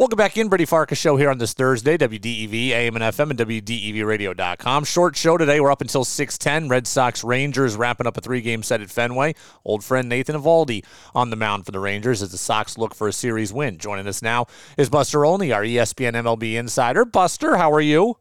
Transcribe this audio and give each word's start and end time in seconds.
Welcome 0.00 0.16
back 0.16 0.38
in, 0.38 0.48
Brady 0.48 0.64
Farkas 0.64 0.96
show 0.96 1.18
here 1.18 1.28
on 1.28 1.36
this 1.36 1.52
Thursday, 1.52 1.98
WDEV, 1.98 2.70
AM 2.70 2.96
and 2.96 3.04
FM, 3.04 3.28
and 3.28 3.38
WDEVradio.com. 3.38 4.84
Short 4.84 5.14
show 5.14 5.36
today. 5.36 5.60
We're 5.60 5.70
up 5.70 5.82
until 5.82 6.06
610. 6.06 6.70
Red 6.70 6.86
Sox 6.86 7.22
Rangers 7.22 7.76
wrapping 7.76 8.06
up 8.06 8.16
a 8.16 8.22
three 8.22 8.40
game 8.40 8.62
set 8.62 8.80
at 8.80 8.88
Fenway. 8.88 9.34
Old 9.62 9.84
friend 9.84 10.08
Nathan 10.08 10.36
Eovaldi 10.36 10.86
on 11.14 11.28
the 11.28 11.36
mound 11.36 11.66
for 11.66 11.72
the 11.72 11.80
Rangers 11.80 12.22
as 12.22 12.30
the 12.30 12.38
Sox 12.38 12.78
look 12.78 12.94
for 12.94 13.08
a 13.08 13.12
series 13.12 13.52
win. 13.52 13.76
Joining 13.76 14.06
us 14.06 14.22
now 14.22 14.46
is 14.78 14.88
Buster 14.88 15.26
Olney, 15.26 15.52
our 15.52 15.64
ESPN 15.64 16.14
MLB 16.14 16.54
insider. 16.54 17.04
Buster, 17.04 17.58
how 17.58 17.70
are 17.70 17.78
you? 17.82 18.16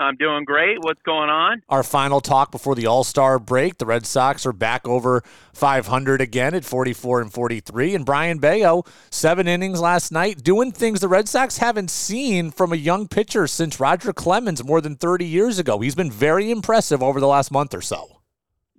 I'm 0.00 0.16
doing 0.16 0.44
great. 0.44 0.78
What's 0.80 1.02
going 1.02 1.28
on? 1.28 1.62
Our 1.68 1.82
final 1.82 2.20
talk 2.20 2.50
before 2.50 2.74
the 2.74 2.86
All 2.86 3.04
Star 3.04 3.38
break. 3.38 3.78
The 3.78 3.86
Red 3.86 4.06
Sox 4.06 4.46
are 4.46 4.52
back 4.52 4.88
over 4.88 5.22
500 5.52 6.20
again 6.20 6.54
at 6.54 6.64
44 6.64 7.20
and 7.20 7.32
43. 7.32 7.94
And 7.94 8.06
Brayan 8.06 8.38
Bello, 8.38 8.84
seven 9.10 9.46
innings 9.46 9.80
last 9.80 10.10
night, 10.10 10.42
doing 10.42 10.72
things 10.72 11.00
the 11.00 11.08
Red 11.08 11.28
Sox 11.28 11.58
haven't 11.58 11.90
seen 11.90 12.50
from 12.50 12.72
a 12.72 12.76
young 12.76 13.08
pitcher 13.08 13.46
since 13.46 13.78
Roger 13.78 14.12
Clemens 14.12 14.64
more 14.64 14.80
than 14.80 14.96
30 14.96 15.26
years 15.26 15.58
ago. 15.58 15.78
He's 15.80 15.94
been 15.94 16.10
very 16.10 16.50
impressive 16.50 17.02
over 17.02 17.20
the 17.20 17.28
last 17.28 17.50
month 17.50 17.74
or 17.74 17.82
so. 17.82 18.20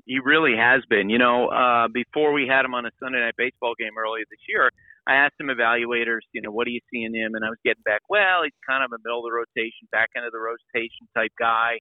He 0.05 0.17
really 0.19 0.57
has 0.57 0.83
been. 0.89 1.09
You 1.09 1.19
know, 1.19 1.49
uh, 1.49 1.87
before 1.87 2.33
we 2.33 2.47
had 2.47 2.65
him 2.65 2.73
on 2.73 2.85
a 2.87 2.91
Sunday 2.99 3.19
night 3.19 3.35
baseball 3.37 3.75
game 3.77 3.91
earlier 3.97 4.25
this 4.29 4.39
year, 4.49 4.71
I 5.07 5.15
asked 5.15 5.35
some 5.37 5.47
evaluators, 5.47 6.21
you 6.31 6.41
know, 6.41 6.51
what 6.51 6.65
do 6.65 6.71
you 6.71 6.79
see 6.91 7.03
in 7.03 7.15
him? 7.15 7.33
And 7.33 7.43
I 7.43 7.49
was 7.49 7.57
getting 7.65 7.81
back, 7.83 8.01
well, 8.09 8.43
he's 8.43 8.53
kind 8.67 8.83
of 8.83 8.91
a 8.91 9.01
middle 9.03 9.19
of 9.19 9.25
the 9.25 9.33
rotation, 9.33 9.89
back 9.91 10.09
end 10.15 10.25
of 10.25 10.31
the 10.31 10.39
rotation 10.39 11.07
type 11.15 11.31
guy. 11.39 11.79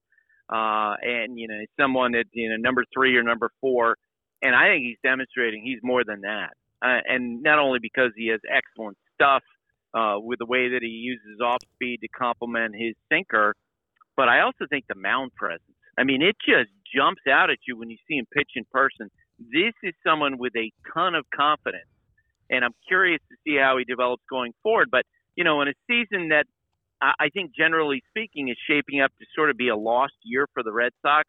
Uh, 0.48 0.96
and, 1.02 1.38
you 1.38 1.46
know, 1.46 1.60
someone 1.78 2.12
that, 2.12 2.24
you 2.32 2.48
know, 2.48 2.56
number 2.56 2.84
three 2.92 3.16
or 3.16 3.22
number 3.22 3.50
four. 3.60 3.96
And 4.42 4.56
I 4.56 4.68
think 4.68 4.84
he's 4.84 4.98
demonstrating 5.04 5.62
he's 5.62 5.78
more 5.82 6.02
than 6.02 6.22
that. 6.22 6.50
Uh, 6.82 7.00
and 7.06 7.42
not 7.42 7.58
only 7.58 7.78
because 7.80 8.10
he 8.16 8.28
has 8.28 8.40
excellent 8.48 8.96
stuff 9.14 9.42
uh, 9.92 10.16
with 10.18 10.38
the 10.38 10.46
way 10.46 10.70
that 10.70 10.80
he 10.80 10.88
uses 10.88 11.40
off 11.44 11.58
speed 11.74 12.00
to 12.00 12.08
complement 12.08 12.74
his 12.74 12.94
sinker, 13.12 13.54
but 14.16 14.28
I 14.28 14.40
also 14.40 14.64
think 14.68 14.86
the 14.88 14.94
mound 14.96 15.34
presence. 15.36 15.62
I 15.98 16.04
mean, 16.04 16.22
it 16.22 16.36
just 16.40 16.70
jumps 16.94 17.22
out 17.30 17.50
at 17.50 17.58
you 17.68 17.76
when 17.76 17.90
you 17.90 17.98
see 18.08 18.16
him 18.16 18.26
pitch 18.32 18.52
in 18.56 18.64
person. 18.72 19.10
This 19.38 19.74
is 19.82 19.92
someone 20.06 20.38
with 20.38 20.54
a 20.56 20.72
ton 20.94 21.14
of 21.14 21.26
confidence 21.34 21.89
and 22.50 22.64
I'm 22.64 22.74
curious 22.86 23.20
to 23.30 23.36
see 23.44 23.56
how 23.56 23.78
he 23.78 23.84
develops 23.84 24.22
going 24.28 24.52
forward. 24.62 24.88
But 24.90 25.04
you 25.36 25.44
know, 25.44 25.62
in 25.62 25.68
a 25.68 25.74
season 25.86 26.28
that 26.28 26.44
I 27.00 27.30
think, 27.32 27.52
generally 27.56 28.02
speaking, 28.10 28.48
is 28.48 28.58
shaping 28.68 29.00
up 29.00 29.10
to 29.18 29.24
sort 29.34 29.48
of 29.48 29.56
be 29.56 29.68
a 29.68 29.76
lost 29.76 30.12
year 30.22 30.46
for 30.52 30.62
the 30.62 30.72
Red 30.72 30.92
Sox, 31.00 31.26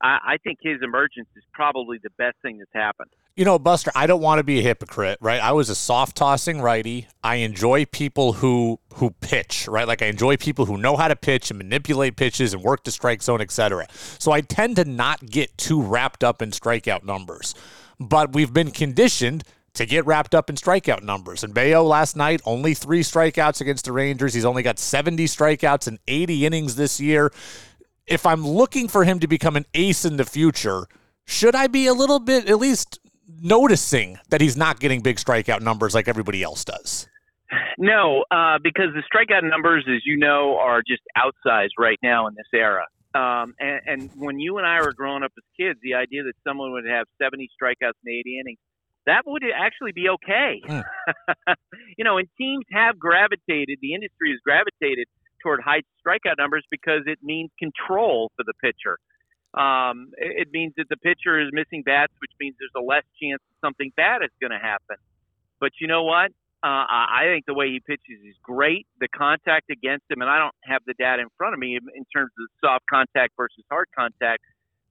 I, 0.00 0.36
think 0.44 0.58
his 0.62 0.78
emergence 0.82 1.28
is 1.36 1.42
probably 1.52 1.98
the 2.00 2.10
best 2.18 2.36
thing 2.40 2.58
that's 2.58 2.70
happened. 2.72 3.10
You 3.34 3.44
know, 3.44 3.58
Buster, 3.58 3.90
I 3.94 4.06
don't 4.06 4.20
want 4.20 4.38
to 4.38 4.44
be 4.44 4.60
a 4.60 4.62
hypocrite, 4.62 5.18
right? 5.20 5.40
I 5.40 5.52
was 5.52 5.70
a 5.70 5.74
soft 5.74 6.16
tossing 6.16 6.60
righty. 6.60 7.08
I 7.22 7.36
enjoy 7.36 7.84
people 7.86 8.34
who 8.34 8.78
who 8.94 9.10
pitch, 9.10 9.66
right? 9.68 9.86
Like 9.86 10.02
I 10.02 10.06
enjoy 10.06 10.36
people 10.36 10.66
who 10.66 10.76
know 10.76 10.96
how 10.96 11.08
to 11.08 11.16
pitch 11.16 11.50
and 11.50 11.58
manipulate 11.58 12.16
pitches 12.16 12.54
and 12.54 12.62
work 12.62 12.84
the 12.84 12.90
strike 12.90 13.22
zone, 13.22 13.40
etc. 13.40 13.86
So 14.18 14.32
I 14.32 14.40
tend 14.40 14.76
to 14.76 14.84
not 14.84 15.26
get 15.26 15.56
too 15.56 15.80
wrapped 15.82 16.24
up 16.24 16.42
in 16.42 16.50
strikeout 16.50 17.04
numbers. 17.04 17.54
But 18.00 18.32
we've 18.32 18.52
been 18.52 18.70
conditioned 18.70 19.42
to 19.74 19.86
get 19.86 20.06
wrapped 20.06 20.34
up 20.34 20.50
in 20.50 20.56
strikeout 20.56 21.02
numbers. 21.02 21.44
And 21.44 21.54
Bello 21.54 21.82
last 21.84 22.16
night, 22.16 22.40
only 22.44 22.74
three 22.74 23.00
strikeouts 23.00 23.60
against 23.60 23.84
the 23.84 23.92
Rangers. 23.92 24.34
He's 24.34 24.44
only 24.44 24.62
got 24.62 24.78
70 24.78 25.24
strikeouts 25.26 25.86
and 25.86 25.98
80 26.08 26.46
innings 26.46 26.76
this 26.76 27.00
year. 27.00 27.30
If 28.06 28.26
I'm 28.26 28.46
looking 28.46 28.88
for 28.88 29.04
him 29.04 29.20
to 29.20 29.28
become 29.28 29.56
an 29.56 29.66
ace 29.74 30.04
in 30.04 30.16
the 30.16 30.24
future, 30.24 30.86
should 31.24 31.54
I 31.54 31.66
be 31.66 31.86
a 31.86 31.92
little 31.92 32.18
bit 32.18 32.48
at 32.48 32.58
least 32.58 32.98
noticing 33.40 34.18
that 34.30 34.40
he's 34.40 34.56
not 34.56 34.80
getting 34.80 35.02
big 35.02 35.16
strikeout 35.16 35.60
numbers 35.60 35.94
like 35.94 36.08
everybody 36.08 36.42
else 36.42 36.64
does? 36.64 37.06
No, 37.78 38.24
uh, 38.30 38.58
because 38.62 38.88
the 38.94 39.02
strikeout 39.02 39.48
numbers, 39.48 39.84
as 39.88 40.02
you 40.04 40.16
know, 40.18 40.58
are 40.58 40.82
just 40.82 41.02
outsized 41.16 41.78
right 41.78 41.98
now 42.02 42.26
in 42.26 42.34
this 42.34 42.46
era. 42.52 42.84
Um, 43.14 43.54
and, 43.58 43.80
and 43.86 44.10
when 44.16 44.38
you 44.38 44.58
and 44.58 44.66
I 44.66 44.80
were 44.80 44.92
growing 44.92 45.22
up 45.22 45.32
as 45.36 45.44
kids, 45.58 45.78
the 45.82 45.94
idea 45.94 46.24
that 46.24 46.34
someone 46.46 46.72
would 46.72 46.86
have 46.86 47.06
70 47.20 47.48
strikeouts 47.60 47.96
and 48.04 48.12
80 48.12 48.40
innings 48.40 48.58
that 49.08 49.22
would 49.26 49.42
actually 49.56 49.92
be 49.92 50.08
okay. 50.08 50.60
Mm. 50.68 50.84
you 51.98 52.04
know, 52.04 52.18
and 52.18 52.28
teams 52.36 52.64
have 52.70 52.98
gravitated, 52.98 53.78
the 53.80 53.94
industry 53.94 54.30
has 54.30 54.40
gravitated 54.44 55.08
toward 55.42 55.60
high 55.64 55.80
strikeout 56.04 56.36
numbers 56.36 56.64
because 56.70 57.02
it 57.06 57.18
means 57.22 57.50
control 57.58 58.30
for 58.36 58.44
the 58.44 58.52
pitcher. 58.60 58.98
Um, 59.56 60.12
it 60.18 60.48
means 60.52 60.74
that 60.76 60.88
the 60.90 60.98
pitcher 60.98 61.40
is 61.40 61.48
missing 61.52 61.82
bats, 61.82 62.12
which 62.20 62.32
means 62.38 62.54
there's 62.60 62.76
a 62.76 62.84
less 62.84 63.04
chance 63.20 63.40
something 63.64 63.90
bad 63.96 64.22
is 64.22 64.30
going 64.40 64.52
to 64.52 64.60
happen. 64.60 64.96
But 65.58 65.72
you 65.80 65.88
know 65.88 66.04
what? 66.04 66.30
Uh, 66.60 66.84
I 66.84 67.30
think 67.32 67.46
the 67.46 67.54
way 67.54 67.68
he 67.68 67.80
pitches 67.80 68.20
is 68.28 68.34
great. 68.42 68.86
The 69.00 69.08
contact 69.08 69.70
against 69.70 70.04
him, 70.10 70.20
and 70.20 70.28
I 70.28 70.38
don't 70.38 70.54
have 70.64 70.82
the 70.86 70.94
data 70.98 71.22
in 71.22 71.28
front 71.38 71.54
of 71.54 71.60
me 71.60 71.76
in 71.76 72.04
terms 72.14 72.32
of 72.38 72.46
soft 72.60 72.84
contact 72.90 73.32
versus 73.36 73.64
hard 73.70 73.86
contact, 73.96 74.42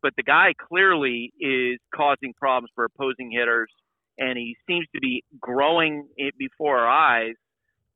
but 0.02 0.14
the 0.16 0.24
guy 0.24 0.54
clearly 0.58 1.34
is 1.40 1.78
causing 1.94 2.34
problems 2.40 2.72
for 2.74 2.86
opposing 2.86 3.30
hitters 3.32 3.70
and 4.18 4.38
he 4.38 4.56
seems 4.68 4.86
to 4.94 5.02
be 5.02 5.24
growing 5.40 6.08
it 6.18 6.36
before 6.38 6.80
our 6.80 6.88
eyes. 6.88 7.36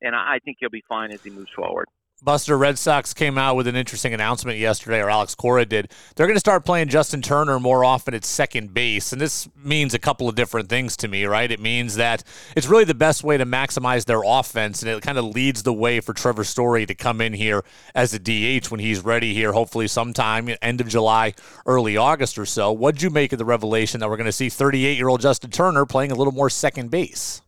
And 0.02 0.16
I 0.16 0.40
think 0.44 0.58
he'll 0.60 0.70
be 0.70 0.84
fine 0.90 1.12
as 1.12 1.20
he 1.24 1.30
moves 1.30 1.52
forward. 1.56 1.88
Buster, 2.24 2.56
Red 2.56 2.78
Sox 2.78 3.16
came 3.16 3.40
out 3.40 3.56
with 3.56 3.66
an 3.66 3.76
interesting 3.76 4.14
announcement 4.14 4.60
yesterday, 4.60 5.00
or 5.00 5.10
Alex 5.10 5.34
Cora 5.34 5.66
did. 5.66 5.92
They're 6.16 6.28
going 6.28 6.36
to 6.36 6.40
start 6.40 6.64
playing 6.64 6.90
Justin 6.90 7.24
Turner 7.24 7.60
more 7.60 7.84
often 7.84 8.14
at 8.14 8.24
second 8.24 8.76
base. 8.76 9.12
And 9.12 9.20
this 9.20 9.50
means 9.56 9.96
a 9.96 10.00
couple 10.00 10.30
of 10.30 10.36
different 10.36 10.70
things 10.70 10.96
to 10.98 11.08
me, 11.08 11.26
right? 11.26 11.52
It 11.52 11.60
means 11.60 11.96
that 11.96 12.24
it's 12.56 12.68
really 12.68 12.84
the 12.84 12.94
best 12.94 13.24
way 13.24 13.38
to 13.38 13.46
maximize 13.46 14.06
their 14.06 14.22
offense. 14.24 14.84
And 14.84 14.92
it 14.92 15.02
kind 15.02 15.18
of 15.18 15.26
leads 15.26 15.64
the 15.64 15.74
way 15.74 16.00
for 16.00 16.14
Trevor 16.14 16.44
Story 16.44 16.86
to 16.86 16.94
come 16.94 17.22
in 17.22 17.34
here 17.34 17.64
as 17.96 18.14
a 18.14 18.20
DH 18.20 18.68
when 18.68 18.80
he's 18.80 19.04
ready 19.04 19.34
here, 19.34 19.54
hopefully 19.54 19.88
sometime 19.88 20.48
end 20.62 20.80
of 20.80 20.88
July, 20.88 21.34
early 21.66 21.98
August 21.98 22.38
or 22.38 22.46
so. 22.46 22.72
What'd 22.72 23.02
you 23.02 23.10
make 23.10 23.34
of 23.34 23.40
the 23.40 23.46
revelation 23.46 24.00
that 24.00 24.10
we're 24.10 24.18
going 24.18 24.26
to 24.26 24.32
see 24.32 24.50
38 24.50 24.96
year 24.96 25.08
old 25.08 25.22
Justin 25.22 25.50
Turner 25.50 25.88
playing 25.88 26.12
a 26.12 26.16
little 26.16 26.34
more 26.34 26.52
second 26.52 26.92
base? 26.92 27.42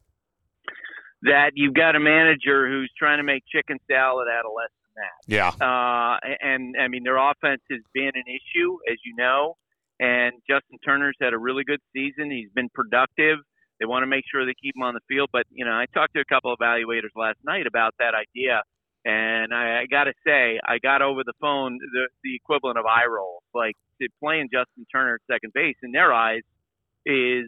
That 1.23 1.51
you've 1.55 1.73
got 1.73 1.95
a 1.95 1.99
manager 1.99 2.67
who's 2.67 2.91
trying 2.97 3.17
to 3.17 3.23
make 3.23 3.43
chicken 3.51 3.77
salad 3.89 4.27
out 4.27 4.45
of 4.45 4.51
less 4.55 4.71
than 4.83 5.03
that. 5.03 5.19
Yeah. 5.27 5.49
Uh, 5.49 6.19
and 6.41 6.75
I 6.79 6.87
mean, 6.87 7.03
their 7.03 7.17
offense 7.17 7.61
has 7.71 7.81
been 7.93 8.11
an 8.13 8.27
issue, 8.27 8.77
as 8.91 8.97
you 9.05 9.15
know. 9.17 9.55
And 9.99 10.33
Justin 10.49 10.79
Turner's 10.83 11.15
had 11.21 11.33
a 11.33 11.37
really 11.37 11.63
good 11.63 11.79
season. 11.93 12.29
He's 12.29 12.49
been 12.53 12.69
productive. 12.73 13.39
They 13.79 13.85
want 13.85 14.03
to 14.03 14.07
make 14.07 14.23
sure 14.29 14.45
they 14.45 14.55
keep 14.61 14.75
him 14.75 14.83
on 14.83 14.93
the 14.93 15.05
field. 15.07 15.29
But 15.31 15.43
you 15.51 15.65
know, 15.65 15.71
I 15.71 15.85
talked 15.93 16.13
to 16.15 16.21
a 16.21 16.25
couple 16.25 16.51
of 16.51 16.59
evaluators 16.59 17.15
last 17.15 17.37
night 17.45 17.67
about 17.67 17.93
that 17.99 18.13
idea, 18.13 18.61
and 19.05 19.53
I, 19.53 19.81
I 19.81 19.85
got 19.89 20.05
to 20.05 20.13
say, 20.25 20.59
I 20.63 20.77
got 20.79 21.01
over 21.01 21.21
the 21.25 21.33
phone 21.39 21.77
the, 21.79 22.07
the 22.23 22.35
equivalent 22.35 22.77
of 22.77 22.85
eye 22.85 23.07
roll. 23.09 23.43
Like 23.53 23.75
playing 24.19 24.49
Justin 24.51 24.85
Turner 24.91 25.15
at 25.15 25.33
second 25.33 25.53
base 25.53 25.75
in 25.83 25.91
their 25.91 26.13
eyes 26.13 26.41
is 27.05 27.45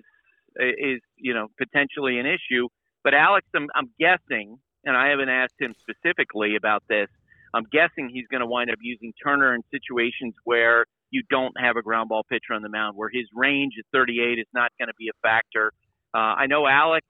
is 0.57 1.01
you 1.17 1.33
know 1.33 1.47
potentially 1.57 2.19
an 2.19 2.25
issue 2.25 2.67
but 3.05 3.13
Alex, 3.13 3.45
I'm, 3.55 3.67
I'm 3.75 3.91
guessing, 3.99 4.57
and 4.83 4.97
I 4.97 5.09
haven't 5.09 5.29
asked 5.29 5.61
him 5.61 5.75
specifically 5.79 6.55
about 6.57 6.83
this. 6.89 7.07
I'm 7.53 7.65
guessing 7.71 8.09
he's 8.11 8.25
going 8.29 8.41
to 8.41 8.47
wind 8.47 8.71
up 8.71 8.79
using 8.81 9.13
Turner 9.23 9.53
in 9.53 9.61
situations 9.71 10.33
where 10.43 10.85
you 11.11 11.21
don't 11.29 11.53
have 11.57 11.77
a 11.77 11.83
ground 11.83 12.09
ball 12.09 12.23
pitcher 12.27 12.53
on 12.53 12.63
the 12.63 12.69
mound, 12.69 12.97
where 12.97 13.09
his 13.13 13.27
range 13.33 13.73
at 13.79 13.85
38 13.93 14.39
is 14.39 14.47
not 14.53 14.71
going 14.79 14.87
to 14.87 14.97
be 14.97 15.07
a 15.07 15.15
factor. 15.21 15.71
Uh, 16.13 16.33
I 16.35 16.47
know 16.47 16.65
Alex 16.67 17.05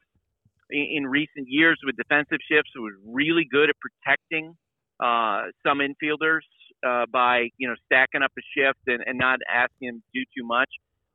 in, 0.70 0.86
in 0.98 1.08
recent 1.08 1.48
years 1.48 1.80
with 1.84 1.96
defensive 1.96 2.40
shifts 2.52 2.72
was 2.76 2.94
really 3.08 3.48
good 3.50 3.70
at 3.70 3.76
protecting 3.80 4.54
uh, 5.00 5.44
some 5.66 5.80
infielders 5.80 6.44
uh, 6.86 7.06
by 7.12 7.50
you 7.58 7.70
know 7.70 7.76
stacking 7.86 8.22
up 8.22 8.32
a 8.38 8.42
shift 8.54 8.80
and, 8.88 9.02
and 9.06 9.18
not 9.18 9.40
asking 9.50 9.88
him 9.88 10.04
to 10.04 10.20
do 10.20 10.26
too 10.38 10.46
much. 10.46 10.70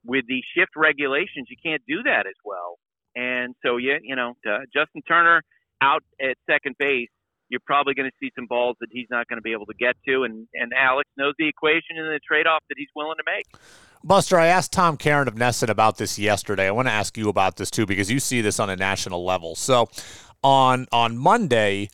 With 0.07 0.25
the 0.27 0.43
shift 0.57 0.73
regulations, 0.75 1.49
you 1.51 1.57
can't 1.63 1.83
do 1.87 2.03
that 2.05 2.25
as 2.27 2.39
well. 2.45 2.79
And 3.21 3.55
so, 3.65 3.77
yeah, 3.77 3.99
you 4.03 4.17
know, 4.17 4.35
uh, 4.49 4.61
Justin 4.75 5.03
Turner 5.07 5.43
out 5.83 6.03
at 6.21 6.37
second 6.49 6.77
base, 6.79 7.09
you're 7.51 7.61
probably 7.67 7.93
going 7.93 8.09
to 8.09 8.17
see 8.19 8.33
some 8.35 8.47
balls 8.47 8.77
that 8.81 8.89
he's 8.91 9.09
not 9.11 9.29
going 9.29 9.37
to 9.37 9.43
be 9.43 9.53
able 9.53 9.67
to 9.67 9.75
get 9.79 9.95
to. 10.09 10.23
And, 10.23 10.47
and 10.55 10.73
Alex 10.75 11.11
knows 11.19 11.35
the 11.39 11.47
equation 11.47 11.99
and 11.99 12.07
the 12.07 12.21
trade 12.27 12.47
off 12.47 12.63
that 12.71 12.77
he's 12.79 12.89
willing 12.97 13.17
to 13.19 13.25
make. 13.27 13.45
Buster, 14.03 14.39
I 14.39 14.47
asked 14.47 14.73
Tom 14.73 14.97
Caron 14.97 15.29
of 15.29 15.35
NESN 15.35 15.69
about 15.69 15.99
this 15.99 16.19
yesterday. 16.19 16.69
I 16.69 16.71
want 16.71 16.89
to 16.89 16.93
ask 16.93 17.19
you 17.19 17.29
about 17.29 17.57
this 17.57 17.71
too 17.71 17.85
because 17.85 18.11
you 18.11 18.21
see 18.21 18.41
this 18.41 18.59
on 18.59 18.71
a 18.71 18.77
national 18.77 19.23
level. 19.23 19.55
So 19.55 19.91
on 20.43 20.87
on 20.91 21.19
Monday, 21.19 21.91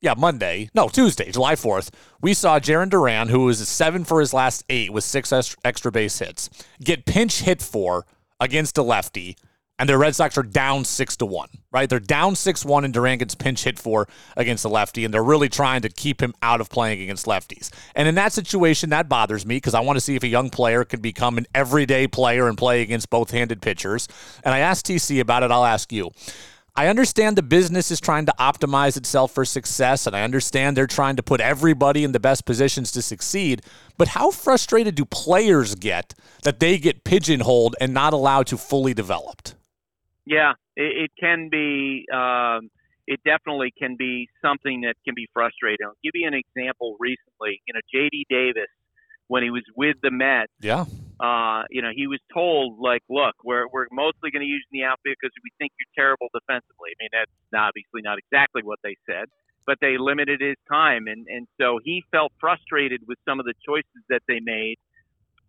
yeah, 0.00 0.14
Monday, 0.16 0.70
no, 0.74 0.88
Tuesday, 0.88 1.30
July 1.30 1.54
4th, 1.54 1.90
we 2.22 2.32
saw 2.32 2.58
Jarren 2.58 2.88
Duran, 2.88 3.28
who 3.28 3.40
was 3.40 3.68
seven 3.68 4.04
for 4.04 4.20
his 4.20 4.32
last 4.32 4.64
eight 4.70 4.90
with 4.90 5.04
six 5.04 5.30
extra 5.62 5.92
base 5.92 6.18
hits, 6.18 6.48
get 6.80 7.04
pinch 7.04 7.40
hit 7.40 7.60
for 7.60 8.06
against 8.40 8.78
a 8.78 8.82
lefty 8.82 9.36
and 9.78 9.88
the 9.88 9.98
Red 9.98 10.14
Sox 10.14 10.38
are 10.38 10.42
down 10.42 10.84
six 10.84 11.16
to 11.18 11.26
one, 11.26 11.48
right? 11.70 11.88
They're 11.88 12.00
down 12.00 12.34
six 12.34 12.64
one, 12.64 12.84
and 12.84 12.94
Duran 12.94 13.18
gets 13.18 13.34
pinch 13.34 13.64
hit 13.64 13.78
for 13.78 14.08
against 14.36 14.62
the 14.62 14.70
lefty, 14.70 15.04
and 15.04 15.12
they're 15.12 15.22
really 15.22 15.48
trying 15.48 15.82
to 15.82 15.88
keep 15.88 16.22
him 16.22 16.34
out 16.42 16.60
of 16.60 16.70
playing 16.70 17.02
against 17.02 17.26
lefties. 17.26 17.70
And 17.94 18.08
in 18.08 18.14
that 18.14 18.32
situation, 18.32 18.90
that 18.90 19.08
bothers 19.08 19.44
me 19.44 19.56
because 19.56 19.74
I 19.74 19.80
want 19.80 19.96
to 19.96 20.00
see 20.00 20.16
if 20.16 20.22
a 20.22 20.28
young 20.28 20.50
player 20.50 20.84
can 20.84 21.00
become 21.00 21.36
an 21.36 21.46
everyday 21.54 22.06
player 22.06 22.48
and 22.48 22.56
play 22.56 22.82
against 22.82 23.10
both-handed 23.10 23.60
pitchers. 23.60 24.08
And 24.44 24.54
I 24.54 24.60
asked 24.60 24.86
TC 24.86 25.20
about 25.20 25.42
it. 25.42 25.50
I'll 25.50 25.64
ask 25.64 25.92
you. 25.92 26.10
I 26.78 26.88
understand 26.88 27.36
the 27.36 27.42
business 27.42 27.90
is 27.90 28.02
trying 28.02 28.26
to 28.26 28.34
optimize 28.38 28.98
itself 28.98 29.32
for 29.32 29.46
success, 29.46 30.06
and 30.06 30.14
I 30.14 30.22
understand 30.22 30.76
they're 30.76 30.86
trying 30.86 31.16
to 31.16 31.22
put 31.22 31.40
everybody 31.40 32.04
in 32.04 32.12
the 32.12 32.20
best 32.20 32.44
positions 32.44 32.92
to 32.92 33.00
succeed. 33.00 33.62
But 33.96 34.08
how 34.08 34.30
frustrated 34.30 34.94
do 34.94 35.06
players 35.06 35.74
get 35.74 36.14
that 36.42 36.60
they 36.60 36.76
get 36.76 37.02
pigeonholed 37.02 37.76
and 37.80 37.94
not 37.94 38.12
allowed 38.12 38.46
to 38.48 38.58
fully 38.58 38.92
develop? 38.92 39.48
Yeah, 40.26 40.52
it, 40.74 41.08
it 41.08 41.10
can 41.18 41.48
be. 41.50 42.04
Um, 42.12 42.70
it 43.06 43.20
definitely 43.24 43.72
can 43.78 43.94
be 43.96 44.28
something 44.42 44.80
that 44.82 44.94
can 45.04 45.14
be 45.14 45.28
frustrating. 45.32 45.86
I'll 45.86 46.02
give 46.02 46.12
you 46.14 46.26
an 46.26 46.34
example. 46.34 46.96
Recently, 46.98 47.62
you 47.66 47.72
know, 47.72 47.80
J.D. 47.92 48.26
Davis, 48.28 48.66
when 49.28 49.44
he 49.44 49.50
was 49.50 49.62
with 49.76 49.96
the 50.02 50.10
Mets, 50.10 50.50
yeah, 50.60 50.84
uh, 51.20 51.62
you 51.70 51.80
know, 51.80 51.90
he 51.94 52.06
was 52.06 52.20
told 52.34 52.78
like, 52.78 53.02
look, 53.08 53.34
we're 53.44 53.66
we're 53.72 53.86
mostly 53.92 54.30
going 54.30 54.42
to 54.42 54.50
use 54.50 54.64
in 54.72 54.80
the 54.80 54.84
outfield 54.84 55.16
because 55.20 55.32
we 55.42 55.50
think 55.58 55.72
you're 55.78 55.94
terrible 55.96 56.28
defensively. 56.34 56.92
I 56.92 56.96
mean, 57.00 57.12
that's 57.12 57.32
obviously 57.54 58.02
not 58.02 58.18
exactly 58.18 58.62
what 58.62 58.78
they 58.82 58.96
said, 59.08 59.30
but 59.66 59.78
they 59.80 59.96
limited 59.98 60.42
his 60.42 60.58
time, 60.68 61.06
and 61.06 61.26
and 61.30 61.46
so 61.60 61.78
he 61.82 62.02
felt 62.10 62.32
frustrated 62.40 63.00
with 63.06 63.18
some 63.24 63.40
of 63.40 63.46
the 63.46 63.54
choices 63.64 64.02
that 64.10 64.22
they 64.28 64.40
made. 64.42 64.76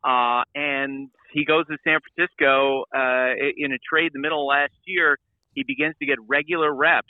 Uh, 0.03 0.43
and 0.55 1.09
he 1.33 1.45
goes 1.45 1.65
to 1.67 1.77
San 1.83 1.99
Francisco 1.99 2.85
uh, 2.95 3.33
in 3.57 3.71
a 3.73 3.77
trade 3.87 4.11
the 4.13 4.19
middle 4.19 4.43
of 4.43 4.47
last 4.47 4.73
year. 4.85 5.17
He 5.53 5.63
begins 5.63 5.95
to 5.99 6.05
get 6.05 6.17
regular 6.27 6.73
reps, 6.73 7.07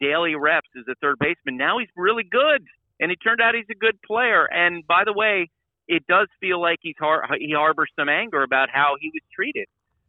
daily 0.00 0.34
reps 0.34 0.68
as 0.76 0.84
a 0.90 0.94
third 1.00 1.18
baseman. 1.18 1.56
Now 1.56 1.78
he's 1.78 1.88
really 1.96 2.24
good, 2.24 2.64
and 2.98 3.12
it 3.12 3.18
turned 3.22 3.40
out 3.40 3.54
he's 3.54 3.70
a 3.70 3.78
good 3.78 4.00
player. 4.02 4.46
And 4.50 4.86
by 4.86 5.04
the 5.04 5.12
way, 5.12 5.50
it 5.86 6.06
does 6.06 6.28
feel 6.40 6.60
like 6.60 6.78
he's 6.80 6.96
har- 6.98 7.26
he 7.38 7.52
harbors 7.52 7.90
some 7.98 8.08
anger 8.08 8.42
about 8.42 8.68
how 8.72 8.94
he 9.00 9.10
was 9.12 9.22
treated. 9.34 9.66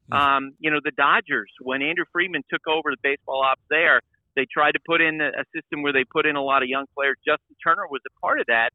Hmm. 0.10 0.18
Um, 0.18 0.51
you 0.60 0.72
know, 0.72 0.80
the 0.84 0.92
Dodgers, 0.92 1.51
when 1.62 1.81
Andrew 1.81 2.06
Friedman 2.12 2.44
took 2.50 2.68
over 2.68 2.92
the 2.92 3.01
baseball 3.01 3.42
ops 3.44 3.62
there, 3.69 4.01
they 4.36 4.45
tried 4.45 4.74
to 4.74 4.80
put 4.86 5.01
in 5.01 5.19
a 5.19 5.44
system 5.54 5.81
where 5.81 5.92
they 5.92 6.06
put 6.06 6.25
in 6.25 6.36
a 6.36 6.42
lot 6.44 6.63
of 6.63 6.69
young 6.69 6.86
players. 6.95 7.18
Justin 7.25 7.56
Turner 7.62 7.88
was 7.89 8.01
a 8.07 8.19
part 8.22 8.39
of 8.39 8.45
that. 8.48 8.69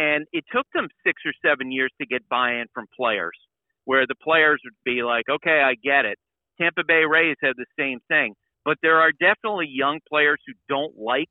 And 0.00 0.24
it 0.32 0.44
took 0.50 0.64
them 0.72 0.88
six 1.04 1.20
or 1.26 1.32
seven 1.44 1.70
years 1.70 1.92
to 2.00 2.06
get 2.06 2.26
buy 2.30 2.54
in 2.54 2.66
from 2.72 2.86
players, 2.96 3.36
where 3.84 4.06
the 4.06 4.14
players 4.14 4.58
would 4.64 4.72
be 4.82 5.02
like, 5.02 5.26
okay, 5.28 5.60
I 5.60 5.74
get 5.74 6.06
it. 6.06 6.16
Tampa 6.58 6.84
Bay 6.88 7.04
Rays 7.04 7.36
have 7.42 7.56
the 7.56 7.66
same 7.78 7.98
thing. 8.08 8.32
But 8.64 8.78
there 8.80 8.96
are 8.96 9.12
definitely 9.12 9.68
young 9.68 10.00
players 10.08 10.40
who 10.46 10.54
don't 10.70 10.96
like 10.96 11.28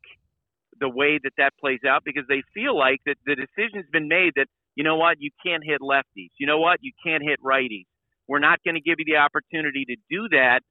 the 0.80 0.90
way 0.90 1.20
that 1.24 1.34
that 1.38 1.54
plays 1.60 1.80
out 1.88 2.04
because 2.06 2.26
they 2.30 2.44
feel 2.54 2.78
like 2.78 3.00
that 3.08 3.18
the 3.26 3.36
decision's 3.36 3.90
been 3.92 4.08
made 4.08 4.34
that 4.36 4.46
you 4.76 4.84
know 4.84 4.96
what? 4.98 5.18
You 5.20 5.32
can't 5.46 5.64
hit 5.66 5.82
lefties. 5.82 6.30
You 6.40 6.48
know 6.48 6.60
what? 6.60 6.78
You 6.82 6.92
can't 7.04 7.24
hit 7.24 7.40
righties. 7.44 7.86
We're 8.28 8.40
not 8.40 8.60
going 8.64 8.76
to 8.76 8.82
give 8.82 8.96
you 9.00 9.06
the 9.06 9.18
opportunity 9.18 9.84
to 9.86 9.96
do 10.10 10.30
that. 10.30 10.62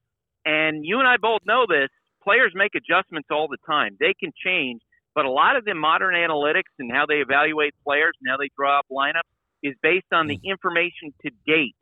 And 0.47 0.85
you 0.85 0.99
and 1.01 1.09
I 1.09 1.17
both 1.21 1.41
know 1.45 1.67
this. 1.69 1.89
Players 2.23 2.53
make 2.55 2.73
adjustments 2.75 3.29
all 3.31 3.49
the 3.49 3.59
time. 3.67 3.97
They 3.99 4.15
can 4.19 4.31
change, 4.45 4.81
but 5.19 5.27
a 5.27 5.31
lot 5.31 5.57
of 5.57 5.65
the 5.65 5.75
modern 5.75 6.15
analytics 6.15 6.71
and 6.79 6.93
how 6.93 7.05
they 7.05 7.17
evaluate 7.17 7.75
players 7.85 8.15
and 8.21 8.31
how 8.31 8.37
they 8.37 8.49
draw 8.57 8.79
up 8.79 8.87
lineups 8.89 9.27
is 9.65 9.75
based 9.83 10.07
on 10.13 10.29
the 10.29 10.37
mm. 10.37 10.45
information 10.45 11.13
to 11.27 11.31
date. 11.45 11.75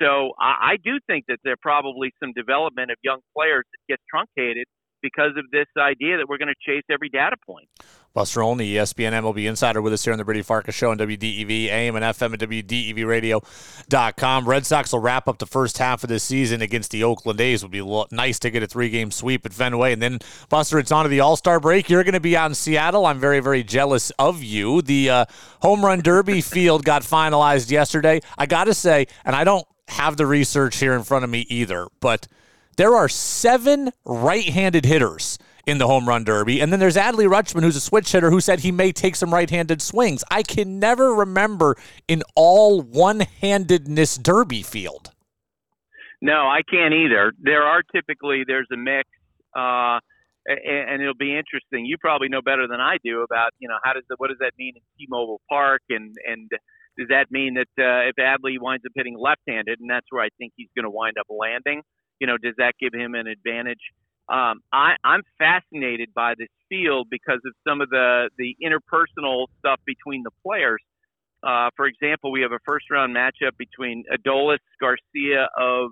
So 0.00 0.32
I, 0.40 0.72
I 0.72 0.76
do 0.82 0.98
think 1.06 1.26
that 1.28 1.38
there 1.44 1.52
are 1.52 1.60
probably 1.60 2.14
some 2.18 2.32
development 2.32 2.90
of 2.90 2.96
young 3.04 3.20
players 3.36 3.64
that 3.70 3.92
gets 3.92 4.02
truncated 4.08 4.64
because 5.06 5.36
of 5.36 5.44
this 5.52 5.66
idea 5.78 6.16
that 6.16 6.28
we're 6.28 6.38
going 6.38 6.48
to 6.48 6.54
chase 6.66 6.82
every 6.90 7.08
data 7.08 7.36
point. 7.46 7.68
Buster 8.12 8.42
Olney, 8.42 8.72
ESPN 8.72 9.12
MLB 9.12 9.46
Insider, 9.46 9.82
with 9.82 9.92
us 9.92 10.02
here 10.02 10.12
on 10.12 10.18
the 10.18 10.24
Brady 10.24 10.40
Farkas 10.40 10.74
Show 10.74 10.90
on 10.90 10.98
WDEV, 10.98 11.66
AM 11.66 11.96
and 11.96 12.04
FM 12.04 12.32
at 12.32 12.40
WDEVradio.com. 12.40 14.48
Red 14.48 14.64
Sox 14.64 14.92
will 14.92 15.00
wrap 15.00 15.28
up 15.28 15.38
the 15.38 15.46
first 15.46 15.76
half 15.76 16.02
of 16.02 16.08
this 16.08 16.24
season 16.24 16.62
against 16.62 16.90
the 16.90 17.04
Oakland 17.04 17.40
A's. 17.40 17.62
It 17.62 17.66
would 17.66 17.72
be 17.72 18.16
nice 18.16 18.38
to 18.38 18.50
get 18.50 18.62
a 18.62 18.66
three 18.66 18.88
game 18.88 19.10
sweep 19.10 19.44
at 19.44 19.52
Fenway. 19.52 19.92
And 19.92 20.00
then, 20.00 20.18
Buster, 20.48 20.78
it's 20.78 20.90
on 20.90 21.04
to 21.04 21.10
the 21.10 21.20
All 21.20 21.36
Star 21.36 21.60
break. 21.60 21.90
You're 21.90 22.04
going 22.04 22.14
to 22.14 22.20
be 22.20 22.36
out 22.36 22.50
in 22.50 22.54
Seattle. 22.54 23.04
I'm 23.04 23.20
very, 23.20 23.40
very 23.40 23.62
jealous 23.62 24.10
of 24.18 24.42
you. 24.42 24.80
The 24.80 25.10
uh, 25.10 25.24
home 25.60 25.84
run 25.84 26.00
derby 26.00 26.40
field 26.40 26.86
got 26.86 27.02
finalized 27.02 27.70
yesterday. 27.70 28.20
I 28.38 28.46
got 28.46 28.64
to 28.64 28.74
say, 28.74 29.08
and 29.26 29.36
I 29.36 29.44
don't 29.44 29.66
have 29.88 30.16
the 30.16 30.26
research 30.26 30.78
here 30.78 30.94
in 30.94 31.02
front 31.02 31.24
of 31.24 31.30
me 31.30 31.40
either, 31.50 31.86
but 32.00 32.26
there 32.76 32.94
are 32.94 33.08
seven 33.08 33.92
right 34.04 34.44
handed 34.44 34.84
hitters 34.84 35.38
in 35.66 35.78
the 35.78 35.86
home 35.86 36.08
run 36.08 36.24
derby. 36.24 36.60
And 36.60 36.72
then 36.72 36.78
there's 36.78 36.96
Adley 36.96 37.28
Rutschman, 37.28 37.62
who's 37.62 37.76
a 37.76 37.80
switch 37.80 38.12
hitter, 38.12 38.30
who 38.30 38.40
said 38.40 38.60
he 38.60 38.70
may 38.70 38.92
take 38.92 39.16
some 39.16 39.34
right 39.34 39.50
handed 39.50 39.82
swings. 39.82 40.22
I 40.30 40.42
can 40.42 40.78
never 40.78 41.14
remember 41.14 41.76
an 42.08 42.22
all 42.34 42.80
one 42.80 43.20
handedness 43.40 44.16
derby 44.16 44.62
field. 44.62 45.10
No, 46.22 46.46
I 46.48 46.60
can't 46.70 46.94
either. 46.94 47.32
There 47.40 47.62
are 47.62 47.82
typically, 47.94 48.44
there's 48.46 48.68
a 48.72 48.76
mix. 48.76 49.08
Uh, 49.54 49.98
and, 50.46 51.02
it'll 51.02 51.14
be 51.14 51.36
interesting. 51.36 51.86
You 51.86 51.96
probably 51.98 52.28
know 52.28 52.40
better 52.40 52.68
than 52.68 52.80
I 52.80 52.98
do 53.04 53.22
about, 53.22 53.50
you 53.58 53.68
know, 53.68 53.78
how 53.82 53.92
does 53.94 54.04
the, 54.08 54.16
what 54.18 54.28
does 54.28 54.38
that 54.40 54.52
mean 54.58 54.74
in 54.76 54.82
T-Mobile 54.98 55.40
Park, 55.48 55.82
and 55.90 56.14
and 56.26 56.48
does 56.96 57.08
that 57.08 57.30
mean 57.30 57.54
that 57.54 57.72
uh, 57.78 58.08
if 58.08 58.16
Adley 58.16 58.56
winds 58.60 58.84
up 58.86 58.92
hitting 58.94 59.16
left-handed, 59.18 59.80
and 59.80 59.90
that's 59.90 60.06
where 60.10 60.22
I 60.22 60.28
think 60.38 60.52
he's 60.56 60.68
going 60.76 60.84
to 60.84 60.90
wind 60.90 61.16
up 61.18 61.26
landing, 61.28 61.82
you 62.20 62.26
know, 62.26 62.36
does 62.38 62.54
that 62.58 62.74
give 62.80 62.92
him 62.94 63.14
an 63.14 63.26
advantage? 63.26 63.80
Um, 64.28 64.60
I, 64.72 64.96
I'm 65.04 65.22
fascinated 65.38 66.12
by 66.14 66.34
this 66.36 66.48
field 66.68 67.06
because 67.10 67.40
of 67.46 67.52
some 67.66 67.80
of 67.80 67.90
the 67.90 68.28
the 68.38 68.56
interpersonal 68.62 69.46
stuff 69.58 69.80
between 69.86 70.22
the 70.24 70.32
players. 70.44 70.82
Uh, 71.46 71.70
for 71.76 71.86
example, 71.86 72.32
we 72.32 72.40
have 72.40 72.52
a 72.52 72.58
first 72.64 72.90
round 72.90 73.14
matchup 73.14 73.56
between 73.56 74.04
Adolis 74.12 74.58
Garcia 74.80 75.48
of 75.56 75.90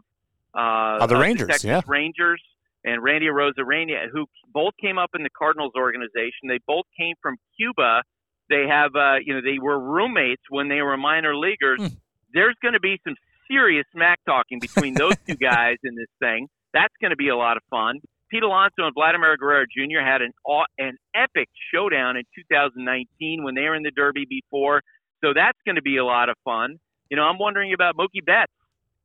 uh, 0.54 0.98
oh, 1.02 1.06
the 1.06 1.16
Rangers, 1.16 1.46
the 1.46 1.52
Texas 1.52 1.64
yeah. 1.64 1.80
Rangers, 1.86 2.42
and 2.84 3.02
Randy 3.02 3.26
Arozarena, 3.26 4.08
who 4.12 4.26
both 4.52 4.74
came 4.80 4.98
up 4.98 5.10
in 5.14 5.22
the 5.22 5.30
Cardinals 5.30 5.72
organization. 5.76 6.48
They 6.48 6.60
both 6.66 6.86
came 6.98 7.14
from 7.22 7.36
Cuba. 7.56 8.02
They 8.50 8.66
have, 8.68 8.94
uh, 8.94 9.16
you 9.24 9.34
know, 9.34 9.40
they 9.40 9.58
were 9.60 9.78
roommates 9.78 10.42
when 10.50 10.68
they 10.68 10.82
were 10.82 10.96
minor 10.96 11.36
leaguers. 11.36 11.80
Hmm. 11.80 11.86
There's 12.32 12.56
going 12.60 12.74
to 12.74 12.80
be 12.80 13.00
some 13.04 13.14
serious 13.54 13.86
smack 13.92 14.20
talking 14.26 14.58
between 14.58 14.94
those 14.94 15.14
two 15.26 15.36
guys 15.40 15.76
in 15.84 15.94
this 15.94 16.10
thing. 16.20 16.48
That's 16.72 16.94
going 17.00 17.10
to 17.10 17.16
be 17.16 17.28
a 17.28 17.36
lot 17.36 17.56
of 17.56 17.62
fun. 17.70 18.00
Pete 18.30 18.42
Alonso 18.42 18.82
and 18.82 18.94
Vladimir 18.94 19.36
Guerrero 19.36 19.64
Jr. 19.64 20.02
had 20.04 20.20
an 20.22 20.32
an 20.78 20.96
epic 21.14 21.48
showdown 21.72 22.16
in 22.16 22.24
2019 22.34 23.44
when 23.44 23.54
they 23.54 23.62
were 23.62 23.76
in 23.76 23.82
the 23.82 23.92
Derby 23.92 24.26
before. 24.28 24.82
So 25.22 25.32
that's 25.34 25.58
going 25.64 25.76
to 25.76 25.82
be 25.82 25.98
a 25.98 26.04
lot 26.04 26.28
of 26.28 26.36
fun. 26.44 26.78
You 27.10 27.16
know, 27.16 27.22
I'm 27.22 27.38
wondering 27.38 27.72
about 27.72 27.96
Mookie 27.96 28.24
Betts. 28.24 28.52